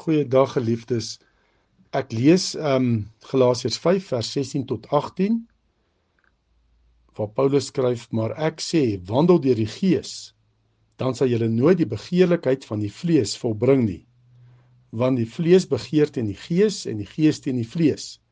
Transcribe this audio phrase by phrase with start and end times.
[0.00, 1.18] Goeiedag geliefdes.
[1.92, 2.92] Ek lees ehm um,
[3.28, 5.34] Galasiërs 5 vers 16 tot 18
[7.18, 10.32] waar Paulus skryf: "Maar ek sê, wandel deur die Gees,
[10.96, 14.06] dan sal julle nooit die begeerlikheid van die vlees volbring nie.
[15.02, 18.22] Want die vlees begeer teen die Gees en die Gees teen die vlees,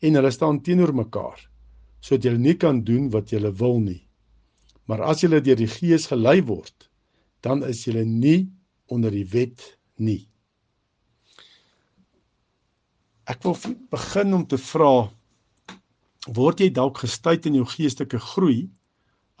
[0.00, 1.44] en hulle staan teenoor mekaar,
[2.00, 4.06] sodat julle nie kan doen wat julle wil nie.
[4.88, 6.88] Maar as julle deur die Gees gelei word,
[7.44, 8.48] dan is julle nie
[8.88, 10.29] onder die wet nie."
[13.30, 13.56] Ek wil
[13.92, 14.92] begin om te vra
[16.36, 18.64] word jy dalk gestuit in jou geestelike groei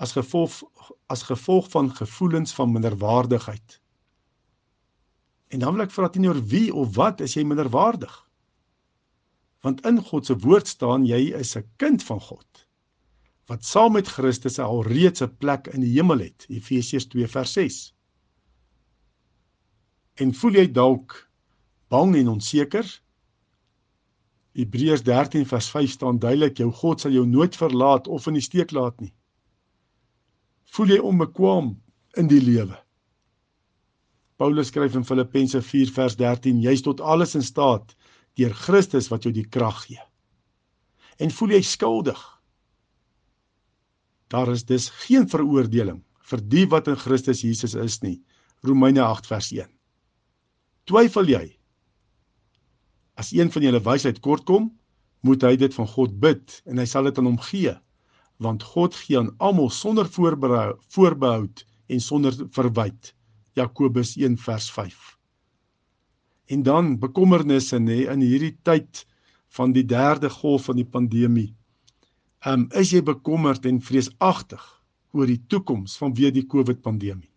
[0.00, 0.60] as gevolg
[1.10, 3.80] as gevolg van gevoelens van minderwaardigheid.
[5.50, 8.12] En dan wil ek vra teenoor wie of wat is jy minderwaardig?
[9.66, 12.66] Want in God se woord staan jy is 'n kind van God
[13.50, 16.46] wat saam met Christus alreeds 'n plek in die hemel het.
[16.48, 17.94] Efesiërs 2 vers 6.
[20.22, 21.30] En voel jy dalk
[21.88, 22.86] bang en onseker
[24.60, 28.44] Hebreërs 13 vers 5 staan duidelik jou God sal jou nooit verlaat of in die
[28.44, 29.12] steek laat nie.
[30.70, 31.72] Voel jy onbekwaam
[32.20, 32.76] in die lewe?
[34.40, 37.96] Paulus skryf in Filippense 4 vers 13 jy's tot alles in staat
[38.38, 40.00] deur Christus wat jou die krag gee.
[41.20, 42.20] En voel jy skuldig?
[44.32, 46.00] Daar is dus geen veroordeling
[46.30, 48.20] vir die wat in Christus Jesus is nie.
[48.64, 49.68] Romeine 8 vers 1.
[50.88, 51.44] Twyfel jy?
[53.20, 54.70] As een van julle wysheid kortkom,
[55.26, 57.74] moet hy dit van God bid en hy sal dit aan hom gee,
[58.40, 63.12] want God gee aan almal sonder voorbehoud en sonder verwyd.
[63.58, 64.98] Jakobus 1 vers 5.
[66.54, 69.04] En dan bekommernisse nê in hierdie tyd
[69.56, 71.50] van die derde golf van die pandemie.
[72.46, 74.62] Um is jy bekommerd en vreesagtig
[75.12, 77.28] oor die toekoms vanweë die COVID pandemie?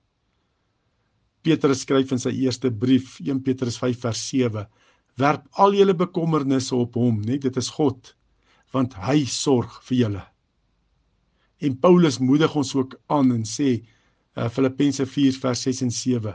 [1.44, 4.64] Petrus skryf in sy eerste brief, 1 Petrus 5 vers 7
[5.20, 8.16] werp al julle bekommernisse op hom, net dit is God,
[8.74, 10.24] want hy sorg vir julle.
[11.64, 13.84] En Paulus moedig ons ook aan en sê
[14.38, 16.34] uh, Filippense 4 vers 6 en 7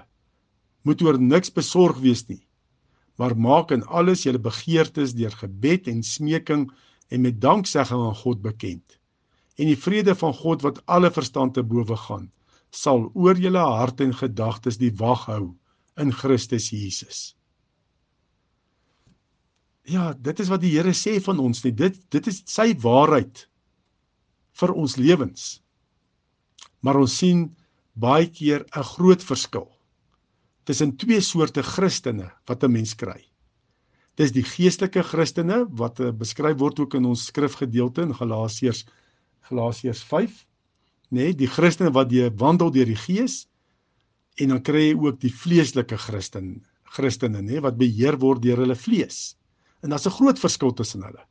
[0.87, 2.43] moet oor niks besorg wees nie
[3.19, 6.69] maar maak in alles julle begeertes deur gebed en smeking
[7.11, 8.99] en met danksegging aan God bekend
[9.59, 12.29] en die vrede van God wat alle verstand te bowe gaan
[12.83, 15.45] sal oor julle harte en gedagtes die wag hou
[15.99, 17.35] in Christus Jesus
[19.89, 21.73] Ja, dit is wat die Here sê van ons nie.
[21.73, 23.47] Dit dit is sy waarheid
[24.61, 25.47] vir ons lewens.
[26.85, 27.47] Maar ons sien
[27.95, 29.69] baie keer 'n groot verskil
[30.69, 33.25] tussen twee soorte Christene wat 'n mens kry.
[34.17, 38.85] Dis die geestelike Christene wat eh, beskryf word ook in ons skrifgedeelte in Galasiërs
[39.49, 40.45] Galasiërs 5,
[41.11, 43.47] nê, nee, die Christene wat die wandel deur die Gees
[44.37, 48.59] en dan kry jy ook die vleeslike Christen, Christene, nê, nee, wat beheer word deur
[48.59, 49.38] hulle vlees.
[49.81, 51.25] En daar's 'n groot verskil tussen hulle.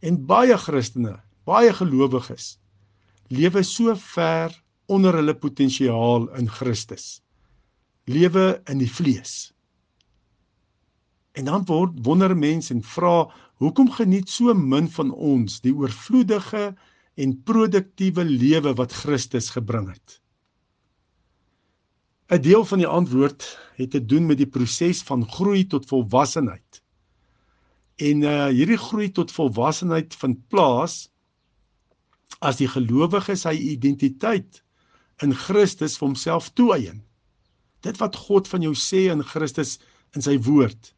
[0.00, 2.58] En baie Christene, baie gelowiges
[3.28, 4.54] lewe so ver
[4.86, 7.20] onder hulle potensiaal in Christus.
[8.06, 9.52] Lewe in die vlees.
[11.34, 13.26] En dan word wonder mense en vra,
[13.60, 16.70] hoekom geniet so min van ons die oorvloedige
[17.16, 20.20] en produktiewe lewe wat Christus gebring het?
[22.30, 26.82] 'n Deel van die antwoord het te doen met die proses van groei tot volwassenheid.
[27.96, 31.06] En uh hierdie groei tot volwassenheid vind plaas
[32.44, 34.60] as die gelowige sy identiteit
[35.24, 37.00] in Christus vir homself toeëien.
[37.80, 39.78] Dit wat God van jou sê in Christus
[40.12, 40.92] in sy woord.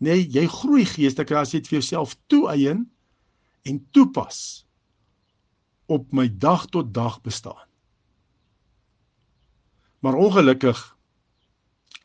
[0.00, 2.86] Nee, jy groei geestelik as jy dit vir jouself toeëien
[3.68, 4.64] en toepas
[5.92, 7.68] op my dag tot dag bestaan.
[10.00, 10.80] Maar ongelukkig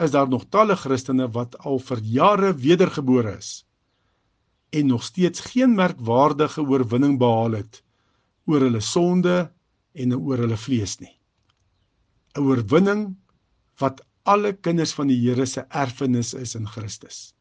[0.04, 3.64] is daar nog talle Christene wat al vir jare wedergebore is
[4.70, 7.84] en nog steeds geen merkwaardige oorwinning behaal het
[8.46, 9.52] oor hulle sonde
[9.94, 11.14] en oor hulle vlees nie.
[12.36, 13.16] 'n Oorwinning
[13.82, 17.34] wat alle kinders van die Here se erfenis is in Christus.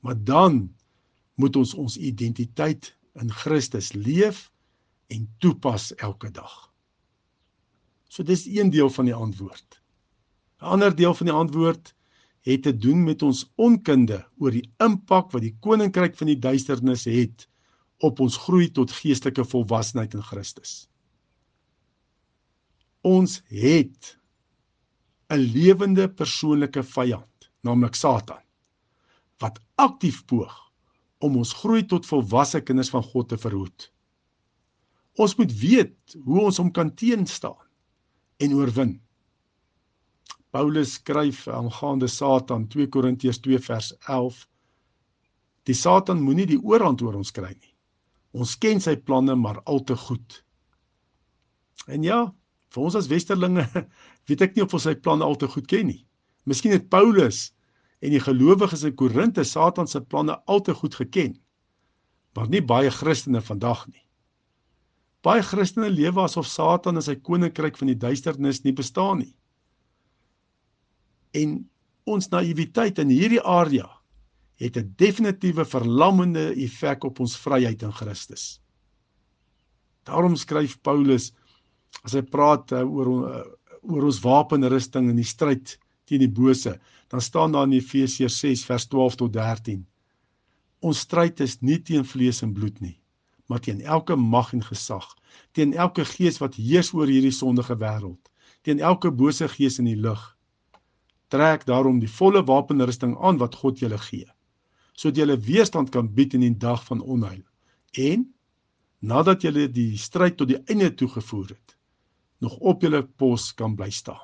[0.00, 0.74] Maar dan
[1.34, 4.50] moet ons ons identiteit in Christus leef
[5.06, 6.72] en toepas elke dag.
[8.08, 9.80] So dis een deel van die antwoord.
[10.60, 11.94] 'n Ander deel van die antwoord
[12.44, 17.06] het te doen met ons onkunde oor die impak wat die koninkryk van die duisternis
[17.08, 17.46] het
[18.04, 20.84] op ons groei tot geestelike volwassenheid in Christus.
[23.04, 24.18] Ons het
[25.32, 28.42] 'n lewende persoonlike vyand, naamlik Satan,
[29.40, 30.54] wat aktief poog
[31.18, 33.90] om ons groei tot volwasse kinders van God te verhoed.
[35.16, 37.60] Ons moet weet hoe ons hom kan teenstaan
[38.36, 39.00] en oorwin.
[40.54, 44.44] Paulus skryf aangaande Satan 2 Korintiërs 2 vers 11
[45.66, 47.72] Die Satan moenie die oorhand oor ons kry nie.
[48.38, 50.38] Ons ken sy planne maar al te goed.
[51.90, 52.20] En ja,
[52.70, 53.66] vir ons as westerlinge
[54.30, 56.02] weet ek nie of ons sy planne al te goed ken nie.
[56.46, 57.48] Miskien het Paulus
[58.04, 61.34] en die gelowiges in Korinte Satan se planne al te goed geken.
[62.38, 64.04] Maar nie baie Christene vandag nie.
[65.24, 69.34] Baie Christene lewe asof Satan en sy koninkryk van die duisternis nie bestaan nie.
[71.34, 71.56] En
[72.04, 73.88] ons naïwiteit in hierdie area
[74.60, 78.60] het 'n definitiewe verlammende effek op ons vryheid in Christus.
[80.04, 81.32] Daarom skryf Paulus
[82.04, 83.44] as hy praat uh, oor uh,
[83.84, 85.78] oor ons wapenrusting in die stryd
[86.08, 86.78] teen die bose,
[87.08, 89.84] dan staan daar in Efesiërs 6 vers 12 tot 13.
[90.80, 92.96] Ons stryd is nie teen vlees en bloed nie,
[93.48, 95.06] maar teen elke mag en gesag,
[95.52, 98.20] teen elke gees wat heers oor hierdie sondige wêreld,
[98.62, 100.33] teen elke bose gees in die lug.
[101.34, 104.28] Trek daarom die volle wapenrusting aan wat God julle gee,
[104.94, 107.42] sodat julle weerstand kan bied in die dag van onheil.
[107.98, 108.28] En
[109.02, 111.74] nadat julle die stryd tot die einde toegevoer het,
[112.38, 114.22] nog op julle pos kan bly staan.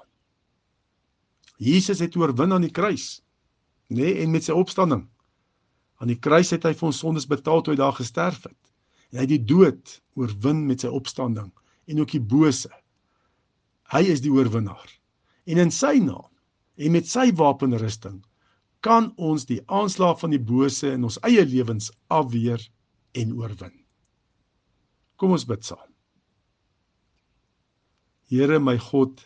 [1.59, 3.19] Jesus het oorwin aan die kruis,
[3.91, 5.03] nê, nee, en met sy opstanding.
[6.01, 8.57] Aan die kruis het hy vir ons sondes betaal toe hy daar gesterf het.
[9.11, 11.51] En hy het die dood oorwin met sy opstanding
[11.91, 12.71] en ook die bose.
[13.91, 14.87] Hy is die oorwinnaar.
[15.51, 16.30] En in sy naam
[16.81, 18.21] en met sy wapenrusting
[18.81, 22.63] kan ons die aanslag van die bose in ons eie lewens afweer
[23.21, 23.75] en oorwin.
[25.21, 25.89] Kom ons bid saam.
[28.31, 29.21] Here my God,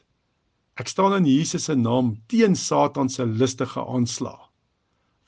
[0.81, 4.41] ek staan in Jesus se naam teen Satan se listige aanslag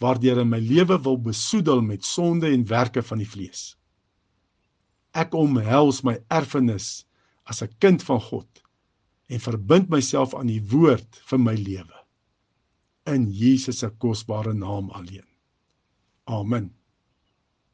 [0.02, 3.76] waardeur in my lewe wil besoedel met sonde en werke van die vlees.
[5.16, 7.06] Ek omhels my erfenis
[7.48, 8.62] as 'n kind van God
[9.28, 12.05] en verbind myself aan die woord vir my lewe.
[13.06, 15.28] In Jesus se kosbare naam alleen.
[16.24, 16.70] Amen.